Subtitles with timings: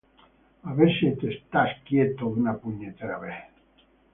[0.63, 2.25] A ver si te estás quieto.